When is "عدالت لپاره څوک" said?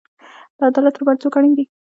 0.69-1.33